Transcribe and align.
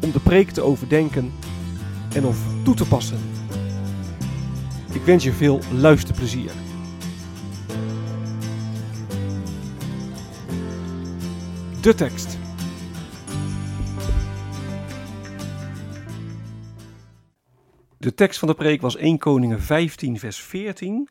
om 0.00 0.12
de 0.12 0.20
preek 0.20 0.50
te 0.50 0.62
overdenken 0.62 1.32
en 2.14 2.24
of 2.24 2.38
toe 2.64 2.74
te 2.74 2.88
passen. 2.88 3.18
Ik 4.92 5.02
wens 5.02 5.24
je 5.24 5.32
veel 5.32 5.60
luisterplezier. 5.72 6.50
De 11.80 11.94
tekst. 11.94 12.38
De 17.98 18.14
tekst 18.14 18.38
van 18.38 18.48
de 18.48 18.54
preek 18.54 18.80
was 18.80 18.96
1 18.96 19.18
Koningen 19.18 19.60
15 19.60 20.18
vers 20.18 20.42
14. 20.42 21.08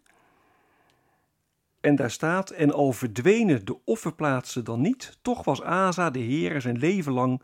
En 1.81 1.95
daar 1.95 2.11
staat, 2.11 2.49
en 2.49 2.71
al 2.71 2.91
verdwenen 2.91 3.65
de 3.65 3.77
offerplaatsen 3.85 4.63
dan 4.63 4.81
niet, 4.81 5.17
toch 5.21 5.43
was 5.43 5.61
Asa 5.61 6.09
de 6.09 6.19
Heer 6.19 6.61
zijn 6.61 6.77
leven 6.77 7.13
lang 7.13 7.41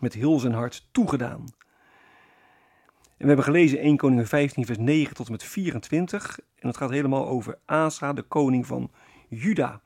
met 0.00 0.14
heel 0.14 0.38
zijn 0.38 0.52
hart 0.52 0.88
toegedaan. 0.92 1.44
En 3.20 3.26
we 3.26 3.26
hebben 3.26 3.44
gelezen 3.44 3.78
1 3.78 3.96
Koningen 3.96 4.26
15 4.26 4.66
vers 4.66 4.78
9 4.78 5.14
tot 5.14 5.26
en 5.26 5.32
met 5.32 5.42
24. 5.42 6.38
En 6.56 6.68
het 6.68 6.76
gaat 6.76 6.90
helemaal 6.90 7.26
over 7.26 7.58
Asa, 7.64 8.12
de 8.12 8.22
koning 8.22 8.66
van 8.66 8.90
Juda. 9.28 9.80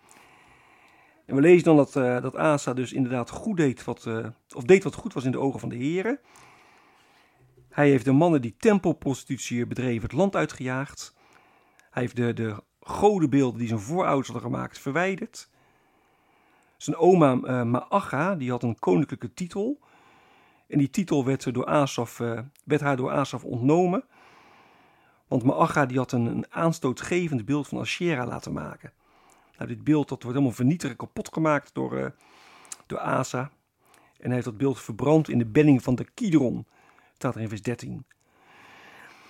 En 1.27 1.35
we 1.35 1.41
lezen 1.41 1.65
dan 1.65 1.77
dat, 1.77 1.97
uh, 1.97 2.23
dat 2.23 2.37
Asa 2.37 2.73
dus 2.73 2.93
inderdaad 2.93 3.31
goed 3.31 3.57
deed 3.57 3.85
wat, 3.85 4.05
uh, 4.09 4.27
of 4.55 4.63
deed 4.63 4.85
wat 4.85 4.95
goed 4.95 5.13
was 5.13 5.25
in 5.25 5.31
de 5.31 5.39
ogen 5.39 5.61
van 5.61 5.69
de 5.69 5.77
Heer. 5.77 6.21
Hij 7.69 7.89
heeft 7.89 8.05
de 8.05 8.13
mannen 8.13 8.41
die 8.41 8.57
tempelprostitutie 8.59 9.67
bedreven 9.67 10.03
het 10.03 10.13
land 10.13 10.37
uitgejaagd. 10.37 11.15
Hij 11.91 12.03
heeft 12.03 12.17
de, 12.17 12.33
de 12.33 12.63
godenbeelden 12.81 13.59
die 13.59 13.69
zijn 13.69 13.81
voorouders 13.81 14.29
hadden 14.29 14.51
gemaakt 14.51 14.79
verwijderd. 14.79 15.51
Zijn 16.77 16.97
oma 16.97 17.35
uh, 17.35 17.63
Maacha, 17.63 18.35
die 18.35 18.51
had 18.51 18.63
een 18.63 18.79
koninklijke 18.79 19.35
titel. 19.35 19.79
En 20.69 20.79
die 20.79 20.91
titel 20.91 21.25
werd, 21.25 21.55
door 21.55 21.67
uh, 21.67 22.39
werd 22.65 22.81
haar 22.81 22.97
door 22.97 23.11
Asaf 23.11 23.45
ontnomen. 23.45 24.05
Want 25.29 25.43
Maacha 25.43 25.87
die 25.87 25.99
had 25.99 26.13
een, 26.13 26.27
een 26.27 26.47
aanstootgevend 26.49 27.45
beeld 27.45 27.69
van 27.69 27.79
Asherah 27.79 28.29
laten 28.29 28.53
maken. 28.53 28.93
Nou, 29.57 29.69
dit 29.69 29.85
beeld 29.85 30.09
dat 30.09 30.23
wordt 30.23 30.39
helemaal 30.39 30.57
vernietigd 30.57 30.97
kapot 30.97 31.33
gemaakt 31.33 31.75
door, 31.75 31.99
uh, 31.99 32.07
door 32.87 32.99
Asa. 32.99 33.51
En 34.17 34.25
hij 34.25 34.33
heeft 34.33 34.45
dat 34.45 34.57
beeld 34.57 34.81
verbrand 34.81 35.29
in 35.29 35.39
de 35.39 35.47
benning 35.47 35.83
van 35.83 35.95
de 35.95 36.07
Kidron. 36.15 36.67
Staat 37.15 37.35
er 37.35 37.41
in 37.41 37.49
vers 37.49 37.63
13. 37.63 38.07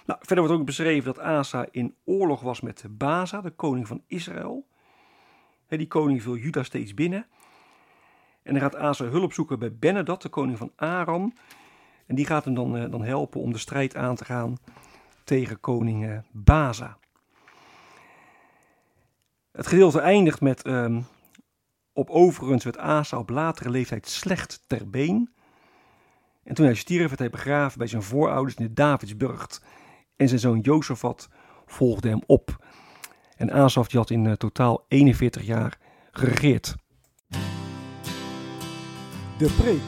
Nou, 0.06 0.18
verder 0.22 0.44
wordt 0.44 0.60
ook 0.60 0.66
beschreven 0.66 1.14
dat 1.14 1.24
Asa 1.24 1.66
in 1.70 1.94
oorlog 2.04 2.40
was 2.40 2.60
met 2.60 2.84
Baza, 2.90 3.40
de 3.40 3.50
koning 3.50 3.86
van 3.86 4.02
Israël. 4.06 4.66
Die 5.68 5.86
koning 5.86 6.22
viel 6.22 6.36
Juda 6.36 6.62
steeds 6.62 6.94
binnen. 6.94 7.26
En 8.44 8.52
dan 8.52 8.62
gaat 8.62 8.76
Asa 8.76 9.04
hulp 9.04 9.32
zoeken 9.32 9.58
bij 9.58 9.76
Benedad, 9.76 10.22
de 10.22 10.28
koning 10.28 10.58
van 10.58 10.72
Aram. 10.76 11.34
En 12.06 12.14
die 12.14 12.26
gaat 12.26 12.44
hem 12.44 12.54
dan, 12.54 12.76
uh, 12.76 12.90
dan 12.90 13.04
helpen 13.04 13.40
om 13.40 13.52
de 13.52 13.58
strijd 13.58 13.96
aan 13.96 14.16
te 14.16 14.24
gaan 14.24 14.56
tegen 15.24 15.60
koning 15.60 16.04
uh, 16.04 16.18
Baza. 16.32 16.98
Het 19.52 19.66
gedeelte 19.66 20.00
eindigt 20.00 20.40
met. 20.40 20.66
Um, 20.66 21.06
op 21.92 22.10
overigens 22.10 22.64
werd 22.64 22.78
Asa 22.78 23.18
op 23.18 23.30
latere 23.30 23.70
leeftijd 23.70 24.08
slecht 24.08 24.64
ter 24.66 24.90
been. 24.90 25.34
En 26.42 26.54
toen 26.54 26.64
hij 26.64 26.74
stierf, 26.74 27.06
werd 27.06 27.18
hij 27.18 27.30
begraven 27.30 27.78
bij 27.78 27.86
zijn 27.86 28.02
voorouders 28.02 28.54
in 28.54 28.66
de 28.66 28.72
Davidsburgt. 28.72 29.62
En 30.16 30.28
zijn 30.28 30.40
zoon 30.40 30.60
Jozefat 30.60 31.28
volgde 31.66 32.08
hem 32.08 32.22
op. 32.26 32.64
En 33.36 33.52
Asaf 33.52 33.92
had 33.92 34.10
in 34.10 34.24
uh, 34.24 34.32
totaal 34.32 34.84
41 34.88 35.42
jaar 35.42 35.78
geregeerd. 36.10 36.74
De 39.38 39.50
preek. 39.50 39.80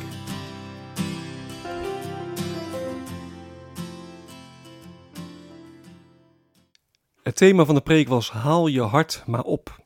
Het 7.23 7.37
thema 7.37 7.65
van 7.65 7.75
de 7.75 7.81
preek 7.81 8.09
was 8.09 8.31
Haal 8.31 8.67
je 8.67 8.81
hart 8.81 9.23
maar 9.27 9.43
op. 9.43 9.81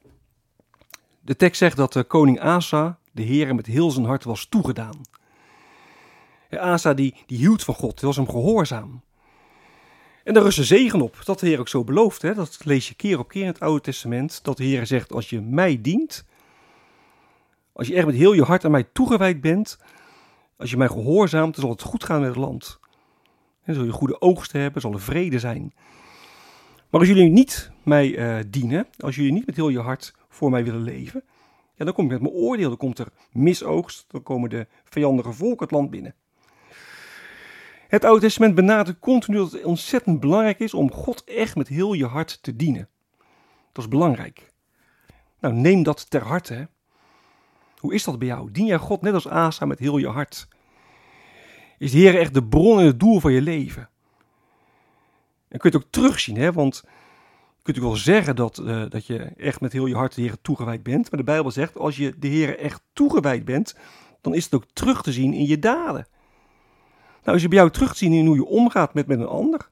De 1.21 1.37
tekst 1.37 1.59
zegt 1.59 1.77
dat 1.77 1.93
de 1.93 2.05
koning 2.05 2.41
Asa 2.41 2.99
de 3.13 3.23
Heer 3.23 3.55
met 3.55 3.67
heel 3.67 3.91
zijn 3.91 4.07
hart 4.07 4.25
was 4.25 4.47
toegedaan. 4.47 5.01
Asa 6.51 6.95
die, 6.95 7.15
die 7.27 7.39
hield 7.39 7.65
van 7.65 7.75
God, 7.75 8.01
was 8.01 8.17
hem 8.17 8.29
gehoorzaam. 8.29 9.03
En 10.25 10.35
daar 10.35 10.43
rust 10.43 10.59
een 10.59 10.65
zegen 10.65 11.01
op, 11.01 11.21
dat 11.25 11.41
de 11.41 11.47
Heer 11.47 11.59
ook 11.59 11.69
zo 11.69 11.85
belooft. 11.85 12.21
Dat 12.21 12.59
lees 12.65 12.89
je 12.89 12.95
keer 12.95 13.19
op 13.19 13.29
keer 13.29 13.43
in 13.43 13.49
het 13.49 13.61
Oude 13.61 13.81
Testament. 13.81 14.45
Dat 14.45 14.57
de 14.57 14.65
Heer 14.65 14.87
zegt, 14.87 15.13
als 15.13 15.31
je 15.31 15.41
mij 15.41 15.81
dient, 15.81 16.25
als 17.73 17.87
je 17.87 17.95
echt 17.95 18.07
met 18.07 18.15
heel 18.15 18.33
je 18.33 18.43
hart 18.43 18.65
aan 18.65 18.71
mij 18.71 18.85
toegewijd 18.93 19.41
bent, 19.41 19.79
als 20.57 20.71
je 20.71 20.77
mij 20.77 20.89
gehoorzaamt, 20.89 21.55
dan 21.55 21.63
zal 21.65 21.73
het 21.73 21.83
goed 21.83 22.05
gaan 22.05 22.21
met 22.21 22.29
het 22.29 22.39
land. 22.39 22.79
Dan 23.65 23.75
zul 23.75 23.85
je 23.85 23.91
goede 23.91 24.21
oogsten 24.21 24.61
hebben, 24.61 24.81
zal 24.81 24.93
er 24.93 25.01
vrede 25.01 25.39
zijn. 25.39 25.73
Maar 26.91 27.01
als 27.01 27.09
jullie 27.09 27.31
niet 27.31 27.71
mij 27.83 28.09
uh, 28.09 28.45
dienen, 28.47 28.87
als 28.99 29.17
jullie 29.17 29.33
niet 29.33 29.47
met 29.47 29.57
heel 29.57 29.69
je 29.69 29.81
hart 29.81 30.15
voor 30.29 30.51
mij 30.51 30.65
willen 30.65 30.83
leven, 30.83 31.23
ja, 31.75 31.85
dan 31.85 31.95
kom 31.95 32.05
ik 32.05 32.11
met 32.11 32.21
mijn 32.21 32.35
oordeel, 32.35 32.69
dan 32.69 32.79
komt 32.79 32.99
er 32.99 33.09
misoogst, 33.33 34.05
dan 34.09 34.23
komen 34.23 34.51
de 34.51 34.67
vijandige 34.85 35.33
volken 35.33 35.63
het 35.67 35.71
land 35.71 35.91
binnen. 35.91 36.15
Het 37.89 38.05
Oude 38.05 38.21
Testament 38.21 38.55
benadrukt 38.55 38.99
continu 38.99 39.37
dat 39.37 39.53
het 39.53 39.65
ontzettend 39.65 40.21
belangrijk 40.21 40.59
is 40.59 40.75
om 40.75 40.93
God 40.93 41.25
echt 41.25 41.57
met 41.57 41.69
heel 41.69 41.93
je 41.93 42.07
hart 42.07 42.43
te 42.43 42.57
dienen. 42.57 42.89
Dat 43.73 43.85
is 43.85 43.91
belangrijk. 43.91 44.53
Nou, 45.41 45.55
neem 45.55 45.83
dat 45.83 46.11
ter 46.11 46.23
harte. 46.23 46.55
Hè. 46.55 46.65
Hoe 47.81 47.95
is 47.95 48.05
dat 48.05 48.19
bij 48.19 48.29
jou? 48.29 48.51
Dien 48.51 48.67
jij 48.67 48.79
God 48.79 49.03
net 49.03 49.15
als 49.15 49.29
Asa 49.29 49.65
met 49.65 49.79
heel 49.79 49.97
je 49.97 50.09
hart? 50.09 50.49
Is 51.79 51.91
de 51.91 51.99
Heer 51.99 52.19
echt 52.19 52.35
de 52.35 52.45
bron 52.45 52.79
en 52.79 52.87
het 52.87 53.01
doel 53.01 53.21
van 53.21 53.33
je 53.33 53.43
leven? 53.43 53.89
En 55.49 55.59
kun 55.59 55.71
je 55.71 55.77
het 55.77 55.87
ook 55.87 55.93
terugzien, 55.93 56.37
hè? 56.37 56.53
want 56.53 56.83
je 57.57 57.63
kunt 57.63 57.77
ook 57.77 57.83
wel 57.83 57.97
zeggen 57.97 58.37
dat, 58.37 58.59
uh, 58.59 58.85
dat 58.89 59.07
je 59.07 59.19
echt 59.19 59.61
met 59.61 59.73
heel 59.73 59.87
je 59.87 59.95
hart 59.95 60.15
de 60.15 60.23
Heer 60.23 60.37
toegewijd 60.43 60.83
bent. 60.83 61.11
Maar 61.11 61.21
de 61.21 61.27
Bijbel 61.27 61.51
zegt, 61.51 61.79
als 61.79 61.97
je 61.97 62.19
de 62.19 62.29
Heer 62.29 62.59
echt 62.59 62.83
toegewijd 62.93 63.45
bent, 63.45 63.77
dan 64.21 64.35
is 64.35 64.45
het 64.45 64.55
ook 64.55 64.65
terug 64.73 65.03
te 65.03 65.13
zien 65.13 65.35
in 65.35 65.47
je 65.47 65.59
daden. 65.59 66.07
Nou, 67.21 67.33
als 67.33 67.43
je 67.43 67.49
bij 67.49 67.59
jou 67.59 67.71
terug 67.71 67.93
te 67.93 67.99
zien 67.99 68.13
in 68.13 68.27
hoe 68.27 68.37
je 68.37 68.45
omgaat 68.45 68.95
met, 68.95 69.07
met 69.07 69.19
een 69.19 69.27
ander, 69.27 69.69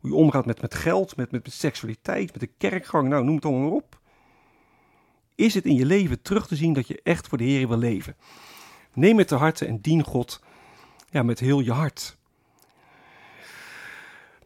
hoe 0.00 0.10
je 0.10 0.16
omgaat 0.16 0.46
met, 0.46 0.60
met 0.60 0.74
geld, 0.74 1.16
met, 1.16 1.30
met, 1.30 1.44
met 1.44 1.52
seksualiteit, 1.52 2.30
met 2.32 2.40
de 2.40 2.50
kerkgang, 2.58 3.08
nou 3.08 3.24
noem 3.24 3.34
het 3.34 3.44
allemaal 3.44 3.62
maar 3.62 3.72
op. 3.72 4.00
Is 5.42 5.54
het 5.54 5.64
in 5.64 5.74
je 5.74 5.86
leven 5.86 6.22
terug 6.22 6.46
te 6.46 6.56
zien 6.56 6.72
dat 6.72 6.88
je 6.88 7.00
echt 7.02 7.28
voor 7.28 7.38
de 7.38 7.44
Heer 7.44 7.68
wil 7.68 7.78
leven? 7.78 8.16
Neem 8.92 9.18
het 9.18 9.28
te 9.28 9.34
harte 9.34 9.66
en 9.66 9.80
dien 9.80 10.02
God 10.02 10.40
ja, 11.10 11.22
met 11.22 11.38
heel 11.38 11.60
je 11.60 11.72
hart. 11.72 12.16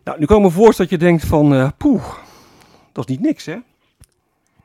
Nou, 0.04 0.18
nu 0.18 0.26
kan 0.26 0.44
ik 0.44 0.54
me 0.54 0.74
dat 0.76 0.90
je 0.90 0.98
denkt 0.98 1.24
van, 1.24 1.52
uh, 1.52 1.70
dat 2.92 3.08
is 3.08 3.16
niet 3.16 3.20
niks 3.20 3.44
hè. 3.44 3.58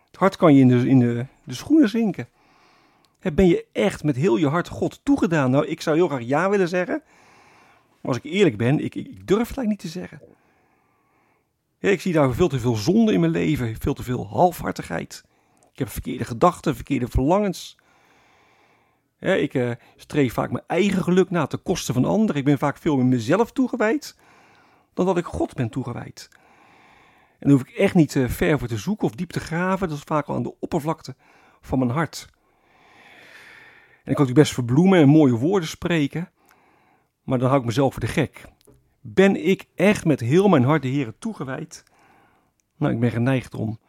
Het 0.07 0.19
hart 0.19 0.36
kan 0.36 0.56
je 0.56 0.62
in 0.62 0.68
de, 0.68 0.88
in 0.88 1.00
de, 1.00 1.25
de 1.44 1.54
schoenen 1.54 1.89
zinken. 1.89 2.28
Ben 3.34 3.48
je 3.48 3.66
echt 3.72 4.04
met 4.04 4.16
heel 4.16 4.38
je 4.38 4.48
hart 4.48 4.68
God 4.68 5.00
toegedaan? 5.04 5.51
Nou, 5.51 5.66
ik 5.66 5.81
zou 5.81 5.95
heel 5.95 6.07
graag 6.07 6.24
ja 6.24 6.50
willen 6.50 6.68
zeggen. 6.68 7.01
Maar 8.01 8.12
als 8.13 8.18
ik 8.18 8.24
eerlijk 8.24 8.57
ben, 8.57 8.80
ik, 8.80 8.95
ik, 8.95 9.27
durf 9.27 9.48
het 9.48 9.57
eigenlijk 9.57 9.68
niet 9.68 9.80
te 9.80 10.00
zeggen. 10.00 10.22
Ik 11.80 12.01
zie 12.01 12.13
daar 12.13 12.34
veel 12.34 12.48
te 12.48 12.60
veel 12.60 12.75
zonde 12.75 13.13
in 13.13 13.19
mijn 13.19 13.31
leven, 13.31 13.75
veel 13.80 13.94
te 13.94 14.04
veel 14.04 14.27
halfhartigheid. 14.27 15.24
Heb 15.81 15.89
verkeerde 15.89 16.25
gedachten, 16.25 16.75
verkeerde 16.75 17.07
verlangens. 17.07 17.78
ik 19.19 19.54
uh, 19.54 19.72
streef 19.95 20.33
vaak 20.33 20.51
mijn 20.51 20.63
eigen 20.68 21.04
geluk 21.04 21.30
na 21.30 21.48
ten 21.48 21.62
koste 21.62 21.94
van 21.94 22.06
anderen. 22.06 22.36
Ik 22.36 22.45
ben 22.45 22.57
vaak 22.57 22.78
veel 22.78 22.95
meer 22.95 23.06
mezelf 23.06 23.51
toegewijd 23.51 24.18
dan 24.94 25.06
dat 25.06 25.18
ik 25.18 25.25
God 25.25 25.54
ben 25.54 25.69
toegewijd. 25.69 26.30
En 27.39 27.50
daar 27.50 27.51
hoef 27.51 27.68
ik 27.68 27.75
echt 27.75 27.95
niet 27.95 28.16
uh, 28.16 28.30
ver 28.30 28.60
voor 28.60 28.68
te 28.68 28.78
zoeken 28.78 29.07
of 29.07 29.16
diep 29.16 29.30
te 29.31 29.39
graven. 29.39 29.88
Dat 29.88 29.98
is 29.98 30.04
vaak 30.04 30.28
al 30.28 30.36
aan 30.36 30.44
de 30.44 30.60
oppervlakte 30.60 31.16
van 31.62 31.80
mijn 31.80 31.92
hart. 31.92 32.27
En 34.04 34.12
ik 34.12 34.16
kan 34.16 34.25
natuurlijk 34.25 34.39
best 34.39 34.54
verbloemen 34.54 35.00
en 35.00 35.07
mooie 35.07 35.36
woorden 35.36 35.69
spreken. 35.69 36.31
Maar 37.24 37.39
dan 37.39 37.48
hou 37.48 37.60
ik 37.60 37.66
mezelf 37.66 37.94
voor 37.94 38.01
de 38.01 38.07
gek. 38.07 38.45
Ben 39.00 39.48
ik 39.48 39.66
echt 39.75 40.06
met 40.06 40.19
heel 40.19 40.48
mijn 40.48 40.63
hart 40.63 40.81
de 40.81 40.88
Heer 40.88 41.13
toegewijd? 41.19 41.84
Nou, 42.77 42.94
ik 42.94 43.00
ben 43.00 43.12
geneigd 43.12 43.54
om, 43.54 43.80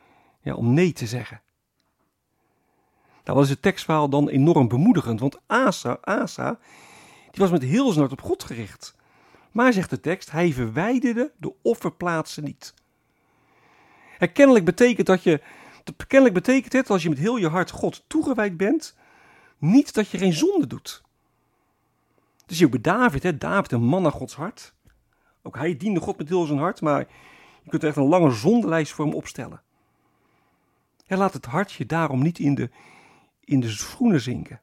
ja, 0.40 0.54
om 0.54 0.74
nee 0.74 0.92
te 0.92 1.06
zeggen. 1.06 1.42
Nou 3.24 3.38
was 3.38 3.48
het 3.48 3.62
tekstverhaal 3.62 4.08
dan 4.08 4.28
enorm 4.28 4.68
bemoedigend, 4.68 5.20
want 5.20 5.38
Asa, 5.46 5.98
Asa, 6.00 6.58
die 7.30 7.40
was 7.40 7.50
met 7.50 7.62
heel 7.62 7.86
zijn 7.86 7.98
hart 7.98 8.12
op 8.12 8.22
God 8.22 8.44
gericht. 8.44 8.94
Maar, 9.50 9.72
zegt 9.72 9.90
de 9.90 10.00
tekst, 10.00 10.30
hij 10.30 10.52
verwijderde 10.52 11.32
de 11.36 11.52
offerplaatsen 11.62 12.44
niet. 12.44 12.74
En 14.18 14.32
kennelijk 14.32 14.64
betekent 14.64 15.06
dat 15.06 15.22
je, 15.22 15.40
kennelijk 16.06 16.34
betekent 16.34 16.72
het 16.72 16.90
als 16.90 17.02
je 17.02 17.08
met 17.08 17.18
heel 17.18 17.36
je 17.36 17.48
hart 17.48 17.70
God 17.70 18.04
toegewijd 18.06 18.56
bent, 18.56 18.96
niet 19.58 19.94
dat 19.94 20.08
je 20.08 20.18
geen 20.18 20.32
zonde 20.32 20.66
doet. 20.66 21.02
Dus 22.46 22.58
je 22.58 22.64
ook 22.64 22.70
bij 22.70 22.80
David, 22.80 23.22
hè, 23.22 23.38
David 23.38 23.72
een 23.72 23.82
man 23.82 24.02
naar 24.02 24.12
Gods 24.12 24.34
hart. 24.34 24.74
Ook 25.42 25.56
hij 25.56 25.76
diende 25.76 26.00
God 26.00 26.18
met 26.18 26.28
heel 26.28 26.44
zijn 26.44 26.58
hart, 26.58 26.80
maar 26.80 27.06
je 27.62 27.70
kunt 27.70 27.82
er 27.82 27.88
echt 27.88 27.96
een 27.96 28.08
lange 28.08 28.30
zondelijst 28.30 28.92
voor 28.92 29.04
hem 29.04 29.14
opstellen. 29.14 29.62
En 31.06 31.18
laat 31.18 31.32
het 31.32 31.46
hartje 31.46 31.86
daarom 31.86 32.22
niet 32.22 32.38
in 32.38 32.54
de, 32.54 32.70
in 33.44 33.60
de 33.60 33.70
schoenen 33.70 34.20
zinken. 34.20 34.60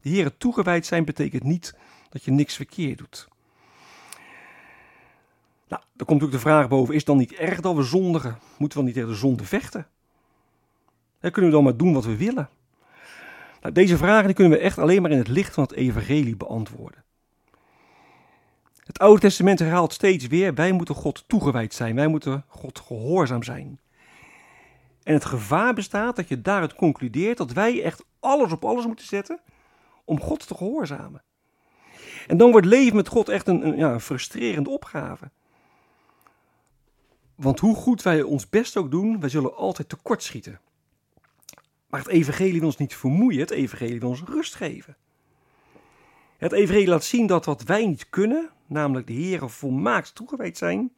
De 0.00 0.08
Heer 0.08 0.36
toegewijd 0.36 0.86
zijn 0.86 1.04
betekent 1.04 1.42
niet 1.42 1.76
dat 2.08 2.24
je 2.24 2.30
niks 2.30 2.56
verkeerd 2.56 2.98
doet. 2.98 3.28
Nou, 5.68 5.82
dan 5.92 6.06
komt 6.06 6.20
natuurlijk 6.20 6.32
de 6.32 6.48
vraag 6.50 6.68
boven: 6.68 6.94
is 6.94 6.98
het 6.98 7.06
dan 7.06 7.16
niet 7.16 7.32
erg 7.32 7.60
dat 7.60 7.76
we 7.76 7.82
zondigen? 7.82 8.38
Moeten 8.58 8.58
we 8.58 8.74
dan 8.74 8.84
niet 8.84 8.94
tegen 8.94 9.08
de 9.08 9.14
zonde 9.14 9.44
vechten? 9.44 9.86
Dan 11.20 11.30
kunnen 11.30 11.50
we 11.50 11.56
dan 11.56 11.64
maar 11.64 11.76
doen 11.76 11.92
wat 11.92 12.04
we 12.04 12.16
willen? 12.16 12.48
Nou, 13.60 13.74
deze 13.74 13.96
vragen 13.96 14.26
die 14.26 14.34
kunnen 14.34 14.58
we 14.58 14.64
echt 14.64 14.78
alleen 14.78 15.02
maar 15.02 15.10
in 15.10 15.18
het 15.18 15.28
licht 15.28 15.54
van 15.54 15.62
het 15.62 15.72
Evangelie 15.72 16.36
beantwoorden. 16.36 17.04
Het 18.84 18.98
Oude 18.98 19.20
Testament 19.20 19.58
herhaalt 19.58 19.92
steeds 19.92 20.26
weer: 20.26 20.54
wij 20.54 20.72
moeten 20.72 20.94
God 20.94 21.24
toegewijd 21.26 21.74
zijn, 21.74 21.94
wij 21.94 22.08
moeten 22.08 22.44
God 22.48 22.78
gehoorzaam 22.78 23.42
zijn. 23.42 23.80
En 25.08 25.14
het 25.14 25.24
gevaar 25.24 25.74
bestaat 25.74 26.16
dat 26.16 26.28
je 26.28 26.40
daaruit 26.40 26.74
concludeert 26.74 27.38
dat 27.38 27.52
wij 27.52 27.82
echt 27.82 28.04
alles 28.20 28.52
op 28.52 28.64
alles 28.64 28.86
moeten 28.86 29.06
zetten 29.06 29.40
om 30.04 30.20
God 30.20 30.46
te 30.46 30.54
gehoorzamen. 30.54 31.22
En 32.26 32.36
dan 32.36 32.50
wordt 32.50 32.66
leven 32.66 32.96
met 32.96 33.08
God 33.08 33.28
echt 33.28 33.48
een, 33.48 33.66
een, 33.66 33.76
ja, 33.76 34.00
frustrerende 34.00 34.70
opgave. 34.70 35.30
Want 37.34 37.58
hoe 37.58 37.74
goed 37.74 38.02
wij 38.02 38.22
ons 38.22 38.48
best 38.48 38.76
ook 38.76 38.90
doen, 38.90 39.20
wij 39.20 39.28
zullen 39.28 39.56
altijd 39.56 39.88
tekortschieten. 39.88 40.60
Maar 41.86 42.00
het 42.00 42.08
evangelie 42.08 42.58
wil 42.58 42.68
ons 42.68 42.76
niet 42.76 42.94
vermoeien, 42.94 43.40
het 43.40 43.50
evangelie 43.50 44.00
wil 44.00 44.08
ons 44.08 44.22
rust 44.22 44.54
geven. 44.54 44.96
Het 46.36 46.52
evangelie 46.52 46.88
laat 46.88 47.04
zien 47.04 47.26
dat 47.26 47.44
wat 47.44 47.62
wij 47.62 47.86
niet 47.86 48.10
kunnen, 48.10 48.50
namelijk 48.66 49.06
de 49.06 49.12
Heer 49.12 49.50
volmaakt 49.50 50.14
toegewijd 50.14 50.56
zijn, 50.56 50.92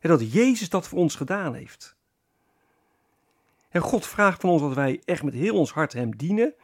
en 0.00 0.08
dat 0.08 0.32
Jezus 0.32 0.68
dat 0.68 0.88
voor 0.88 0.98
ons 0.98 1.14
gedaan 1.14 1.54
heeft. 1.54 2.00
En 3.72 3.80
God 3.80 4.06
vraagt 4.06 4.40
van 4.40 4.50
ons 4.50 4.62
dat 4.62 4.74
wij 4.74 5.00
echt 5.04 5.22
met 5.22 5.34
heel 5.34 5.56
ons 5.56 5.72
hart 5.72 5.92
Hem 5.92 6.16
dienen, 6.16 6.54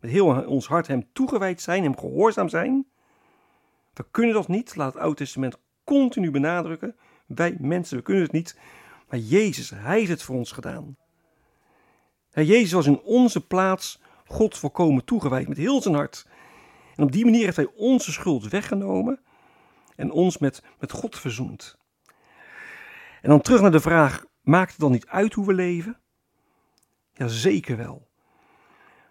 met 0.00 0.10
heel 0.10 0.44
ons 0.44 0.66
hart 0.66 0.86
Hem 0.86 1.08
toegewijd 1.12 1.60
zijn, 1.60 1.82
Hem 1.82 1.98
gehoorzaam 1.98 2.48
zijn. 2.48 2.86
We 3.92 4.04
kunnen 4.10 4.34
dat 4.34 4.48
niet, 4.48 4.76
laat 4.76 4.92
het 4.92 5.02
Oude 5.02 5.16
Testament 5.16 5.58
continu 5.84 6.30
benadrukken. 6.30 6.96
Wij 7.26 7.56
mensen, 7.60 7.96
we 7.96 8.02
kunnen 8.02 8.22
het 8.22 8.32
niet, 8.32 8.58
maar 9.08 9.18
Jezus, 9.18 9.70
Hij 9.70 9.98
heeft 9.98 10.10
het 10.10 10.22
voor 10.22 10.36
ons 10.36 10.52
gedaan. 10.52 10.96
En 12.30 12.44
Jezus 12.44 12.72
was 12.72 12.86
in 12.86 13.00
onze 13.00 13.46
plaats 13.46 14.00
God 14.26 14.58
volkomen 14.58 15.04
toegewijd 15.04 15.48
met 15.48 15.56
heel 15.56 15.82
zijn 15.82 15.94
hart. 15.94 16.26
En 16.94 17.04
op 17.04 17.12
die 17.12 17.24
manier 17.24 17.44
heeft 17.44 17.56
Hij 17.56 17.72
onze 17.76 18.12
schuld 18.12 18.48
weggenomen 18.48 19.20
en 19.96 20.10
ons 20.10 20.38
met, 20.38 20.62
met 20.78 20.92
God 20.92 21.18
verzoend. 21.18 21.76
En 23.22 23.28
dan 23.30 23.40
terug 23.40 23.60
naar 23.60 23.70
de 23.70 23.80
vraag, 23.80 24.24
maakt 24.40 24.70
het 24.70 24.80
dan 24.80 24.92
niet 24.92 25.06
uit 25.06 25.32
hoe 25.32 25.46
we 25.46 25.52
leven? 25.52 26.00
Ja, 27.16 27.28
zeker 27.28 27.76
wel. 27.76 28.08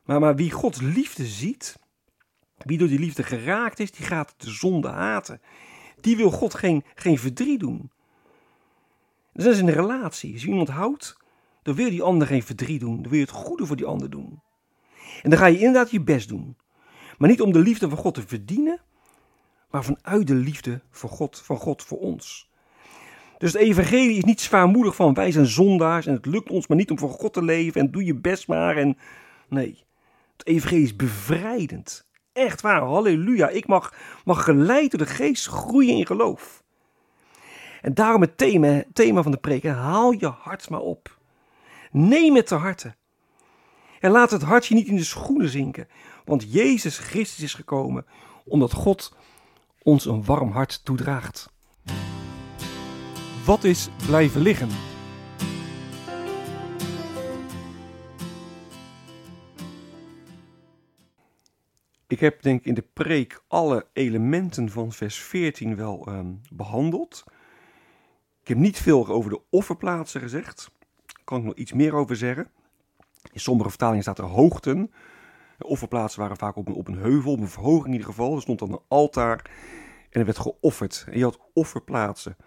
Maar, 0.03 0.19
maar 0.19 0.35
wie 0.35 0.51
Gods 0.51 0.81
liefde 0.81 1.25
ziet, 1.25 1.79
wie 2.57 2.77
door 2.77 2.87
die 2.87 2.99
liefde 2.99 3.23
geraakt 3.23 3.79
is, 3.79 3.91
die 3.91 4.05
gaat 4.05 4.33
de 4.37 4.49
zonde 4.49 4.87
haten. 4.87 5.41
Die 6.01 6.17
wil 6.17 6.31
God 6.31 6.53
geen, 6.53 6.83
geen 6.95 7.17
verdriet 7.17 7.59
doen. 7.59 7.91
Dat 9.33 9.45
is 9.45 9.59
een 9.59 9.71
relatie. 9.71 10.33
Als 10.33 10.41
je 10.41 10.47
iemand 10.47 10.69
houdt, 10.69 11.17
dan 11.63 11.75
wil 11.75 11.89
die 11.89 12.01
ander 12.01 12.27
geen 12.27 12.43
verdriet 12.43 12.79
doen. 12.79 13.01
Dan 13.01 13.09
wil 13.09 13.19
je 13.19 13.25
het 13.25 13.33
goede 13.33 13.65
voor 13.65 13.75
die 13.75 13.85
ander 13.85 14.09
doen. 14.09 14.41
En 15.21 15.29
dan 15.29 15.39
ga 15.39 15.45
je 15.45 15.57
inderdaad 15.57 15.91
je 15.91 16.01
best 16.01 16.27
doen. 16.27 16.57
Maar 17.17 17.29
niet 17.29 17.41
om 17.41 17.51
de 17.51 17.59
liefde 17.59 17.89
van 17.89 17.97
God 17.97 18.13
te 18.13 18.27
verdienen, 18.27 18.81
maar 19.69 19.83
vanuit 19.83 20.27
de 20.27 20.35
liefde 20.35 20.81
van 20.89 21.09
God, 21.09 21.39
van 21.39 21.57
God 21.57 21.83
voor 21.83 21.99
ons. 21.99 22.49
Dus 23.37 23.53
het 23.53 23.61
evangelie 23.61 24.17
is 24.17 24.23
niet 24.23 24.41
zwaarmoedig 24.41 24.95
van 24.95 25.13
wij 25.13 25.31
zijn 25.31 25.45
zondaars 25.45 26.05
en 26.05 26.13
het 26.13 26.25
lukt 26.25 26.49
ons 26.49 26.67
maar 26.67 26.77
niet 26.77 26.91
om 26.91 26.99
voor 26.99 27.09
God 27.09 27.33
te 27.33 27.43
leven 27.43 27.81
en 27.81 27.91
doe 27.91 28.05
je 28.05 28.15
best 28.15 28.47
maar. 28.47 28.77
En 28.77 28.97
nee, 29.47 29.83
het 30.37 30.47
evangelie 30.47 30.83
is 30.83 30.95
bevrijdend. 30.95 32.07
Echt 32.33 32.61
waar, 32.61 32.81
halleluja. 32.81 33.49
Ik 33.49 33.67
mag, 33.67 33.93
mag 34.25 34.43
geleid 34.43 34.91
door 34.91 34.99
de 34.99 35.13
geest 35.13 35.47
groeien 35.47 35.97
in 35.97 36.05
geloof. 36.05 36.63
En 37.81 37.93
daarom 37.93 38.21
het 38.21 38.37
thema, 38.37 38.83
thema 38.93 39.21
van 39.21 39.31
de 39.31 39.37
preek, 39.37 39.63
haal 39.63 40.11
je 40.11 40.27
hart 40.27 40.69
maar 40.69 40.79
op. 40.79 41.17
Neem 41.91 42.35
het 42.35 42.47
te 42.47 42.55
harte. 42.55 42.95
En 43.99 44.11
laat 44.11 44.31
het 44.31 44.41
hartje 44.41 44.75
niet 44.75 44.87
in 44.87 44.95
de 44.95 45.03
schoenen 45.03 45.49
zinken, 45.49 45.87
want 46.25 46.53
Jezus 46.53 46.97
Christus 46.97 47.43
is 47.43 47.53
gekomen 47.53 48.05
omdat 48.45 48.73
God 48.73 49.15
ons 49.83 50.05
een 50.05 50.25
warm 50.25 50.51
hart 50.51 50.85
toedraagt. 50.85 51.53
Wat 53.45 53.63
is 53.63 53.89
blijven 54.05 54.41
liggen? 54.41 54.69
Ik 62.07 62.19
heb 62.19 62.41
denk 62.41 62.59
ik 62.59 62.65
in 62.65 62.73
de 62.73 62.85
preek 62.93 63.43
alle 63.47 63.87
elementen 63.93 64.69
van 64.69 64.91
vers 64.91 65.17
14 65.17 65.75
wel 65.75 66.07
um, 66.07 66.41
behandeld. 66.53 67.23
Ik 68.41 68.47
heb 68.47 68.57
niet 68.57 68.77
veel 68.77 69.07
over 69.07 69.29
de 69.29 69.41
offerplaatsen 69.49 70.21
gezegd. 70.21 70.71
Daar 71.05 71.21
kan 71.23 71.39
ik 71.39 71.43
nog 71.43 71.55
iets 71.55 71.73
meer 71.73 71.93
over 71.93 72.15
zeggen. 72.15 72.49
In 73.31 73.39
sommige 73.39 73.69
vertalingen 73.69 74.01
staat 74.01 74.19
er 74.19 74.25
hoogten. 74.25 74.91
Offerplaatsen 75.59 76.19
waren 76.19 76.37
vaak 76.37 76.55
op 76.55 76.67
een, 76.67 76.73
op 76.73 76.87
een 76.87 76.97
heuvel, 76.97 77.31
op 77.31 77.39
een 77.39 77.47
verhoging 77.47 77.85
in 77.85 77.91
ieder 77.91 78.07
geval. 78.07 78.35
Er 78.35 78.41
stond 78.41 78.59
dan 78.59 78.71
een 78.71 78.83
altaar 78.87 79.51
en 80.09 80.19
er 80.19 80.25
werd 80.25 80.39
geofferd. 80.39 81.05
En 81.09 81.17
je 81.17 81.23
had 81.23 81.39
offerplaatsen 81.53 82.37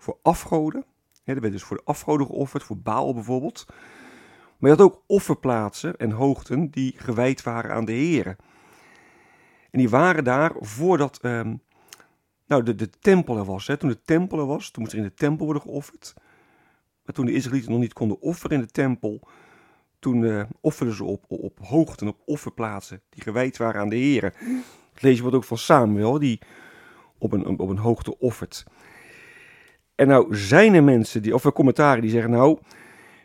voor 0.00 0.18
afgoden. 0.22 0.84
er 1.24 1.40
werd 1.40 1.52
dus 1.52 1.62
voor 1.62 1.76
de 1.76 1.84
afgoden 1.84 2.26
geofferd, 2.26 2.62
voor 2.62 2.78
Baal 2.78 3.14
bijvoorbeeld. 3.14 3.66
Maar 4.58 4.70
je 4.70 4.76
had 4.76 4.86
ook 4.86 5.02
offerplaatsen 5.06 5.96
en 5.96 6.10
hoogten 6.10 6.70
die 6.70 6.94
gewijd 6.96 7.42
waren 7.42 7.72
aan 7.72 7.84
de 7.84 7.92
heren. 7.92 8.36
En 9.70 9.78
die 9.78 9.88
waren 9.88 10.24
daar 10.24 10.52
voordat 10.60 11.18
ehm, 11.18 11.54
nou, 12.46 12.62
de, 12.62 12.74
de 12.74 12.90
tempel 12.90 13.36
er 13.36 13.44
was. 13.44 13.66
Hè. 13.66 13.76
Toen 13.76 13.88
de 13.88 14.02
tempel 14.02 14.38
er 14.38 14.46
was, 14.46 14.70
toen 14.70 14.82
moest 14.82 14.94
er 14.94 15.00
in 15.00 15.08
de 15.08 15.14
tempel 15.14 15.44
worden 15.44 15.62
geofferd. 15.62 16.14
Maar 17.04 17.14
toen 17.14 17.26
de 17.26 17.32
Israëlieten 17.32 17.70
nog 17.70 17.80
niet 17.80 17.92
konden 17.92 18.20
offeren 18.20 18.56
in 18.56 18.62
de 18.62 18.70
tempel, 18.70 19.28
toen 19.98 20.22
uh, 20.22 20.42
offerden 20.60 20.94
ze 20.94 21.04
op, 21.04 21.24
op 21.28 21.58
hoogten, 21.62 22.08
op 22.08 22.20
offerplaatsen 22.24 23.02
die 23.08 23.22
gewijd 23.22 23.56
waren 23.56 23.80
aan 23.80 23.88
de 23.88 23.96
heren. 23.96 24.32
Lees 24.98 25.16
je 25.16 25.22
wat 25.22 25.34
ook 25.34 25.44
van 25.44 25.58
Samuel, 25.58 26.18
die 26.18 26.40
op 27.18 27.32
een, 27.32 27.46
op 27.46 27.68
een 27.68 27.78
hoogte 27.78 28.18
offert. 28.18 28.64
En 30.00 30.08
nou 30.08 30.36
zijn 30.36 30.74
er 30.74 30.84
mensen, 30.84 31.22
die, 31.22 31.34
of 31.34 31.44
er 31.44 31.52
commentaren 31.52 32.02
die 32.02 32.10
zeggen, 32.10 32.30
nou, 32.30 32.58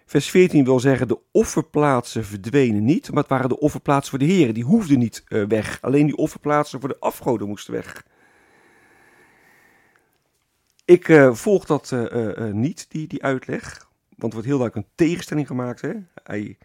vers 0.05 0.29
14 0.29 0.63
wil 0.63 0.79
zeggen, 0.79 1.07
de 1.07 1.19
offerplaatsen 1.31 2.25
verdwenen 2.25 2.83
niet, 2.83 3.09
maar 3.11 3.21
het 3.21 3.31
waren 3.31 3.49
de 3.49 3.59
offerplaatsen 3.59 4.09
voor 4.09 4.27
de 4.27 4.33
heren, 4.33 4.53
die 4.53 4.63
hoefden 4.63 4.99
niet 4.99 5.23
uh, 5.27 5.45
weg. 5.47 5.77
Alleen 5.81 6.05
die 6.05 6.15
offerplaatsen 6.15 6.79
voor 6.79 6.89
de 6.89 6.99
afgoden 6.99 7.47
moesten 7.47 7.73
weg. 7.73 8.05
Ik 10.85 11.07
uh, 11.07 11.33
volg 11.33 11.65
dat 11.65 11.91
uh, 11.91 12.51
niet, 12.51 12.85
die, 12.89 13.07
die 13.07 13.23
uitleg, 13.23 13.87
want 14.09 14.33
er 14.33 14.39
wordt 14.39 14.47
heel 14.47 14.57
duidelijk 14.57 14.75
een 14.75 14.93
tegenstelling 14.95 15.47
gemaakt. 15.47 15.81
Hè? 15.81 15.93
Hij, 16.23 16.57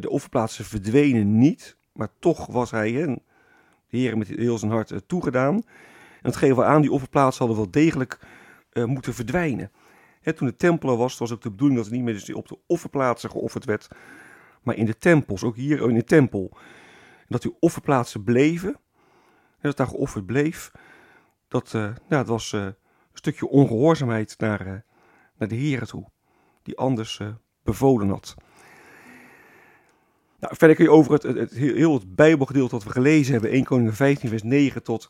de 0.00 0.10
offerplaatsen 0.10 0.64
verdwenen 0.64 1.38
niet, 1.38 1.76
maar 1.92 2.08
toch 2.18 2.46
was 2.46 2.70
hij, 2.70 2.92
hè, 2.92 3.06
de 3.06 3.20
heren 3.88 4.18
met 4.18 4.28
heel 4.28 4.58
zijn 4.58 4.70
hart, 4.70 4.92
toegedaan. 5.06 5.54
En 5.54 5.62
dat 6.30 6.36
geven 6.36 6.56
we 6.56 6.64
aan, 6.64 6.82
die 6.82 6.92
offerplaatsen 6.92 7.46
hadden 7.46 7.62
wel 7.62 7.70
degelijk 7.70 8.18
uh, 8.72 8.84
moeten 8.84 9.14
verdwijnen. 9.14 9.70
toen 10.34 10.46
de 10.46 10.56
tempel 10.56 10.96
was, 10.96 11.18
was 11.18 11.32
ook 11.32 11.42
de 11.42 11.50
bedoeling 11.50 11.78
dat 11.78 11.86
het 11.86 11.94
niet 11.96 12.04
meer 12.04 12.14
dus 12.14 12.32
op 12.32 12.48
de 12.48 12.58
offerplaatsen 12.66 13.30
geofferd 13.30 13.64
werd, 13.64 13.88
maar 14.62 14.76
in 14.76 14.86
de 14.86 14.98
tempels, 14.98 15.44
ook 15.44 15.56
hier 15.56 15.88
in 15.88 15.94
de 15.94 16.04
tempel. 16.04 16.56
dat 17.28 17.42
die 17.42 17.56
offerplaatsen 17.60 18.24
bleven, 18.24 18.80
dat 19.60 19.76
daar 19.76 19.86
geofferd 19.86 20.26
bleef, 20.26 20.70
dat, 21.48 21.78
dat 22.08 22.26
was 22.26 22.52
uh, 22.52 22.64
een 22.64 22.74
stukje 23.12 23.48
ongehoorzaamheid 23.48 24.34
naar, 24.38 24.84
naar 25.36 25.48
de 25.48 25.54
Heer 25.54 25.86
toe, 25.86 26.10
die 26.62 26.76
anders 26.76 27.20
bevolen 27.62 28.08
had. 28.08 28.36
Nou, 30.40 30.56
verder 30.56 30.76
kun 30.76 30.84
je 30.84 30.90
over 30.90 31.12
het, 31.12 31.22
het, 31.22 31.36
het, 31.36 31.52
heel 31.52 31.94
het 31.94 32.14
Bijbelgedeelte 32.14 32.74
dat 32.74 32.84
we 32.84 32.90
gelezen 32.90 33.32
hebben, 33.32 33.50
1 33.50 33.64
Koningen 33.64 33.94
15, 33.94 34.28
vers 34.28 34.42
9 34.42 34.82
tot, 34.82 35.08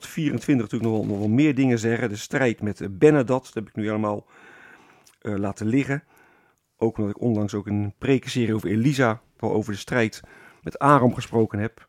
tot 0.00 0.06
24, 0.06 0.70
natuurlijk 0.70 1.06
nog 1.08 1.18
wel, 1.18 1.28
meer 1.28 1.54
dingen 1.54 1.78
zeggen. 1.78 2.08
De 2.08 2.16
strijd 2.16 2.62
met 2.62 2.98
Benadad, 2.98 3.44
dat 3.44 3.54
heb 3.54 3.68
ik 3.68 3.74
nu 3.74 3.84
helemaal 3.84 4.26
laten 5.20 5.66
liggen. 5.66 6.02
Ook 6.76 6.96
omdat 6.98 7.16
ik 7.16 7.20
onlangs 7.20 7.54
ook 7.54 7.66
een 7.66 7.94
prekenserie 7.98 8.54
over 8.54 8.68
Elisa, 8.68 9.20
over 9.38 9.72
de 9.72 9.78
strijd 9.78 10.22
met 10.62 10.78
Aram 10.78 11.14
gesproken 11.14 11.58
heb. 11.58 11.86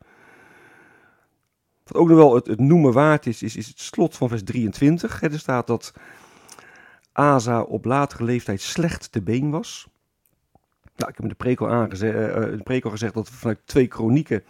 Wat 1.84 1.98
ook 1.98 2.08
nog 2.08 2.18
wel 2.18 2.36
het, 2.36 2.48
het 2.48 2.60
noemen 2.60 2.94
waard 2.94 3.26
is, 3.26 3.44
is, 3.44 3.56
is, 3.56 3.68
het 3.68 3.80
slot 3.80 4.16
van 4.16 4.30
vers 4.30 4.44
23. 4.44 5.24
er 5.24 5.40
staat 5.40 5.68
dat 5.68 5.94
Asa 7.12 7.62
op 7.62 7.86
latere 7.86 8.24
leeftijd 8.24 8.62
slecht 8.62 9.12
te 9.12 9.22
been 9.22 9.50
was. 9.50 9.88
Nou, 10.96 11.12
ik 11.12 11.18
heb 11.18 11.30
de 11.30 11.36
preek 11.36 11.62
al, 11.62 11.70
aangeze- 11.70 12.36
uh, 12.52 12.58
de 12.58 12.64
preek 12.64 12.86
al 12.86 12.92
gezegd 12.92 13.14
dat 13.14 13.30
we 13.30 13.36
vanuit 13.36 13.60
twee 13.66 13.88
kronieken 13.88 14.44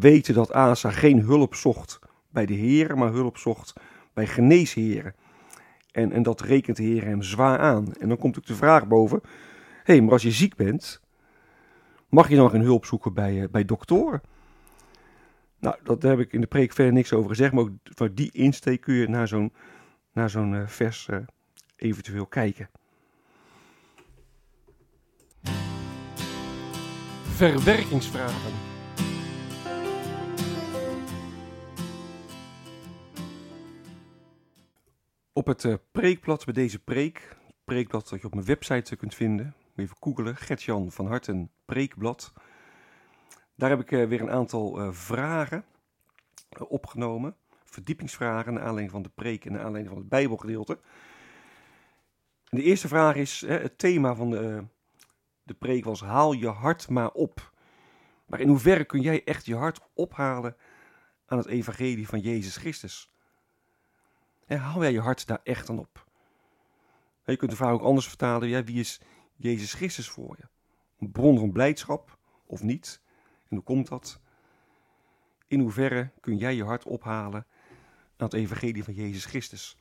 weten 0.00 0.34
dat 0.34 0.52
Asa 0.52 0.90
geen 0.90 1.20
hulp 1.20 1.54
zocht 1.54 1.98
bij 2.34 2.46
de 2.46 2.54
heren, 2.54 2.98
maar 2.98 3.12
hulp 3.12 3.36
zocht 3.36 3.72
bij 4.12 4.26
geneesheren. 4.26 5.14
En, 5.90 6.12
en 6.12 6.22
dat 6.22 6.40
rekent 6.40 6.76
de 6.76 6.82
Heer 6.82 7.04
hem 7.04 7.22
zwaar 7.22 7.58
aan. 7.58 7.92
En 7.92 8.08
dan 8.08 8.18
komt 8.18 8.38
ook 8.38 8.46
de 8.46 8.54
vraag 8.54 8.86
boven: 8.86 9.20
hé, 9.22 9.92
hey, 9.94 10.00
maar 10.00 10.12
als 10.12 10.22
je 10.22 10.30
ziek 10.30 10.56
bent, 10.56 11.00
mag 12.08 12.28
je 12.28 12.36
dan 12.36 12.50
geen 12.50 12.60
hulp 12.60 12.84
zoeken 12.84 13.14
bij, 13.14 13.34
uh, 13.34 13.48
bij 13.50 13.64
doktoren? 13.64 14.22
Nou, 15.58 15.76
dat, 15.82 16.02
heb 16.02 16.18
ik 16.18 16.32
in 16.32 16.40
de 16.40 16.46
preek 16.46 16.72
verder 16.72 16.92
niks 16.92 17.12
over 17.12 17.28
gezegd, 17.28 17.52
maar 17.52 17.62
ook 17.62 17.70
van 17.82 18.10
die 18.14 18.30
insteek 18.32 18.80
kun 18.80 18.94
je 18.94 19.08
naar 19.08 19.28
zo'n 19.28 19.52
naar 20.12 20.30
zo'n 20.30 20.52
uh, 20.52 20.66
vers 20.66 21.08
uh, 21.10 21.18
eventueel 21.76 22.26
kijken. 22.26 22.70
Verwerkingsvragen. 27.22 28.73
Op 35.44 35.50
het 35.50 35.64
uh, 35.64 35.74
preekblad 35.92 36.44
bij 36.44 36.54
deze 36.54 36.78
preek, 36.78 37.36
preekblad 37.64 38.08
dat 38.08 38.20
je 38.20 38.26
op 38.26 38.34
mijn 38.34 38.46
website 38.46 38.96
kunt 38.96 39.14
vinden, 39.14 39.54
even 39.76 39.96
googelen, 40.00 40.36
Gertjan 40.36 40.92
van 40.92 41.06
Harten 41.06 41.50
preekblad. 41.64 42.32
Daar 43.54 43.70
heb 43.70 43.80
ik 43.80 43.90
uh, 43.90 44.08
weer 44.08 44.20
een 44.20 44.30
aantal 44.30 44.92
vragen 44.92 45.64
opgenomen, 46.68 47.36
verdiepingsvragen 47.64 48.52
naar 48.52 48.62
aanleiding 48.62 48.90
van 48.90 49.02
de 49.02 49.08
preek 49.08 49.44
en 49.44 49.52
naar 49.52 49.62
aanleiding 49.62 49.88
van 49.88 49.98
het 49.98 50.08
Bijbelgedeelte. 50.08 50.80
De 52.44 52.62
eerste 52.62 52.88
vraag 52.88 53.16
is, 53.16 53.44
het 53.46 53.78
thema 53.78 54.14
van 54.14 54.30
de, 54.30 54.64
de 55.42 55.54
preek 55.54 55.84
was 55.84 56.00
haal 56.00 56.32
je 56.32 56.48
hart 56.48 56.88
maar 56.88 57.10
op. 57.10 57.52
Maar 58.26 58.40
in 58.40 58.48
hoeverre 58.48 58.84
kun 58.84 59.00
jij 59.00 59.24
echt 59.24 59.46
je 59.46 59.56
hart 59.56 59.80
ophalen 59.94 60.56
aan 61.26 61.38
het 61.38 61.46
evangelie 61.46 62.08
van 62.08 62.20
Jezus 62.20 62.56
Christus? 62.56 63.13
En 64.46 64.58
haal 64.58 64.80
jij 64.80 64.92
je 64.92 65.00
hart 65.00 65.26
daar 65.26 65.40
echt 65.42 65.70
aan 65.70 65.78
op? 65.78 66.06
Je 67.24 67.36
kunt 67.36 67.50
de 67.50 67.56
vraag 67.56 67.72
ook 67.72 67.82
anders 67.82 68.08
vertalen. 68.08 68.48
Ja, 68.48 68.64
wie 68.64 68.80
is 68.80 69.00
Jezus 69.36 69.72
Christus 69.72 70.08
voor 70.08 70.36
je? 70.38 70.44
Een 70.98 71.12
bron 71.12 71.38
van 71.38 71.52
blijdschap 71.52 72.18
of 72.46 72.62
niet? 72.62 73.00
En 73.48 73.56
hoe 73.56 73.64
komt 73.64 73.88
dat? 73.88 74.20
In 75.46 75.60
hoeverre 75.60 76.10
kun 76.20 76.36
jij 76.36 76.54
je 76.54 76.64
hart 76.64 76.84
ophalen 76.84 77.46
aan 78.16 78.26
het 78.26 78.32
evangelie 78.32 78.84
van 78.84 78.94
Jezus 78.94 79.24
Christus? 79.24 79.76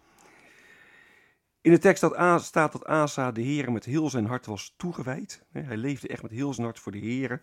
In 1.62 1.72
de 1.72 1.80
tekst 1.80 2.04
staat 2.38 2.72
dat 2.72 2.86
Asa 2.86 3.32
de 3.32 3.42
Heer 3.42 3.72
met 3.72 3.86
heel 3.86 4.10
zijn 4.10 4.26
hart 4.26 4.46
was 4.46 4.74
toegewijd. 4.78 5.46
Hij 5.52 5.78
leefde 5.78 6.08
echt 6.08 6.22
met 6.22 6.32
heel 6.32 6.54
zijn 6.54 6.66
hart 6.66 6.80
voor 6.80 6.92
de 6.92 6.98
Heer. 6.98 7.42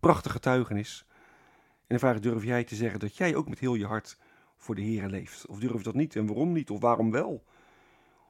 Prachtige 0.00 0.34
getuigenis. 0.34 1.06
En 1.78 1.84
dan 1.86 1.98
vraag 1.98 2.20
durf 2.20 2.44
jij 2.44 2.64
te 2.64 2.74
zeggen 2.74 3.00
dat 3.00 3.16
jij 3.16 3.34
ook 3.34 3.48
met 3.48 3.58
heel 3.58 3.74
je 3.74 3.86
hart 3.86 4.18
voor 4.64 4.74
de 4.74 4.82
Heer 4.82 5.08
leeft? 5.08 5.46
Of 5.46 5.58
durf 5.58 5.76
je 5.76 5.82
dat 5.82 5.94
niet 5.94 6.16
en 6.16 6.26
waarom 6.26 6.52
niet? 6.52 6.70
Of 6.70 6.80
waarom 6.80 7.10
wel? 7.10 7.44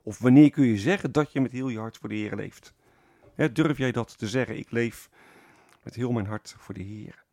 Of 0.02 0.18
wanneer 0.18 0.50
kun 0.50 0.64
je 0.64 0.78
zeggen 0.78 1.12
dat 1.12 1.32
je 1.32 1.40
met 1.40 1.52
heel 1.52 1.68
je 1.68 1.78
hart 1.78 1.96
voor 1.96 2.08
de 2.08 2.14
Heer 2.14 2.36
leeft? 2.36 2.74
Durf 3.52 3.78
jij 3.78 3.92
dat 3.92 4.18
te 4.18 4.28
zeggen? 4.28 4.58
Ik 4.58 4.70
leef 4.70 5.10
met 5.82 5.94
heel 5.94 6.12
mijn 6.12 6.26
hart 6.26 6.54
voor 6.58 6.74
de 6.74 6.82
Heer. 6.82 7.24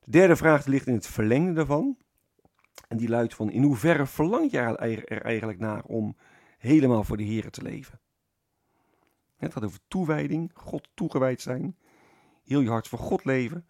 De 0.00 0.10
derde 0.10 0.36
vraag 0.36 0.66
ligt 0.66 0.86
in 0.86 0.94
het 0.94 1.06
verlengde 1.06 1.52
daarvan. 1.52 1.96
En 2.88 2.96
die 2.96 3.08
luidt 3.08 3.34
van, 3.34 3.50
in 3.50 3.62
hoeverre 3.62 4.06
verlang 4.06 4.50
je 4.50 4.58
er 4.58 5.22
eigenlijk 5.22 5.58
naar 5.58 5.82
om 5.84 6.16
helemaal 6.58 7.04
voor 7.04 7.16
de 7.16 7.22
Heer 7.22 7.50
te 7.50 7.62
leven? 7.62 8.00
Het 9.36 9.52
gaat 9.52 9.64
over 9.64 9.78
toewijding, 9.88 10.50
God 10.54 10.88
toegewijd 10.94 11.40
zijn, 11.40 11.76
heel 12.44 12.60
je 12.60 12.68
hart 12.68 12.88
voor 12.88 12.98
God 12.98 13.24
leven. 13.24 13.66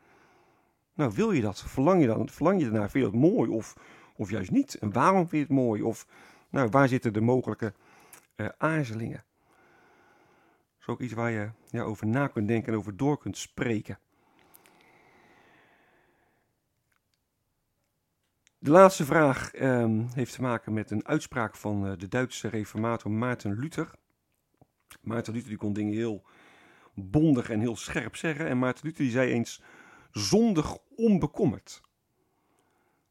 Nou, 0.95 1.13
wil 1.15 1.33
je 1.33 1.41
dat? 1.41 1.63
Verlang 1.63 2.01
je 2.01 2.07
dan? 2.07 2.29
Verlang 2.29 2.61
je 2.61 2.67
ernaar? 2.67 2.91
Vind 2.91 3.05
je 3.05 3.11
dat 3.11 3.21
mooi 3.21 3.51
of, 3.51 3.77
of 4.17 4.31
juist 4.31 4.51
niet? 4.51 4.75
En 4.75 4.93
waarom 4.93 5.29
vind 5.29 5.31
je 5.31 5.55
het 5.55 5.65
mooi? 5.65 5.83
Of 5.83 6.07
nou, 6.51 6.69
waar 6.69 6.89
zitten 6.89 7.13
de 7.13 7.21
mogelijke 7.21 7.73
uh, 8.37 8.49
aarzelingen? 8.59 9.25
Dat 10.73 10.81
is 10.81 10.87
ook 10.87 11.01
iets 11.01 11.13
waar 11.13 11.31
je 11.31 11.51
ja, 11.71 11.83
over 11.83 12.07
na 12.07 12.27
kunt 12.27 12.49
denken 12.49 12.73
en 12.73 12.79
over 12.79 12.97
door 12.97 13.19
kunt 13.19 13.37
spreken. 13.37 13.99
De 18.59 18.71
laatste 18.71 19.05
vraag 19.05 19.61
um, 19.61 20.09
heeft 20.15 20.35
te 20.35 20.43
maken 20.43 20.73
met 20.73 20.91
een 20.91 21.07
uitspraak 21.07 21.57
van 21.57 21.87
uh, 21.87 21.93
de 21.99 22.09
Duitse 22.09 22.49
reformator 22.49 23.11
Maarten 23.11 23.59
Luther. 23.59 23.91
Maarten 25.01 25.33
Luther 25.33 25.49
die 25.49 25.59
kon 25.59 25.73
dingen 25.73 25.95
heel 25.95 26.25
bondig 26.95 27.51
en 27.51 27.61
heel 27.61 27.77
scherp 27.77 28.17
zeggen. 28.17 28.47
En 28.47 28.59
Maarten 28.59 28.87
Luther 28.87 29.03
die 29.03 29.13
zei 29.13 29.31
eens 29.31 29.63
zondig 30.15 30.79
onbekommerd. 30.97 31.81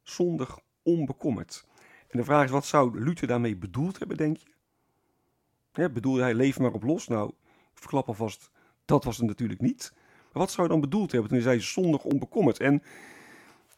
Zondig 0.01 0.59
onbekommerd. 0.83 1.65
En 2.07 2.19
de 2.19 2.25
vraag 2.25 2.45
is, 2.45 2.51
wat 2.51 2.65
zou 2.65 3.03
Luther 3.03 3.27
daarmee 3.27 3.55
bedoeld 3.55 3.99
hebben, 3.99 4.17
denk 4.17 4.37
je? 4.37 5.89
Bedoelde 5.89 6.21
hij, 6.21 6.33
leef 6.33 6.59
maar 6.59 6.73
op 6.73 6.83
los? 6.83 7.07
Nou, 7.07 7.31
verklap 7.73 8.07
alvast, 8.07 8.49
dat 8.85 9.03
was 9.03 9.17
het 9.17 9.27
natuurlijk 9.27 9.61
niet. 9.61 9.91
Maar 9.93 10.41
wat 10.41 10.51
zou 10.51 10.67
hij 10.67 10.77
dan 10.77 10.89
bedoeld 10.89 11.11
hebben 11.11 11.29
toen 11.29 11.39
hij 11.39 11.47
zei 11.47 11.61
zondig 11.61 12.03
onbekommerd? 12.03 12.59
En 12.59 12.83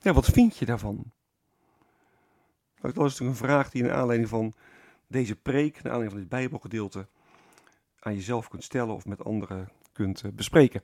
ja, 0.02 0.14
wat 0.14 0.26
vind 0.26 0.58
je 0.58 0.66
daarvan? 0.66 0.96
Nou, 2.82 2.94
dat 2.94 3.06
is 3.06 3.12
natuurlijk 3.12 3.40
een 3.40 3.48
vraag 3.48 3.70
die 3.70 3.84
in 3.84 3.92
aanleiding 3.92 4.30
van 4.30 4.54
deze 5.08 5.36
preek, 5.36 5.74
naar 5.74 5.94
aanleiding 5.94 6.12
van 6.12 6.20
dit 6.20 6.30
Bijbelgedeelte, 6.30 7.08
aan 8.00 8.16
jezelf 8.16 8.48
kunt 8.48 8.64
stellen 8.64 8.96
of 8.96 9.06
met 9.06 9.24
anderen 9.24 9.70
kunt 9.92 10.24
uh, 10.24 10.32
bespreken. 10.32 10.84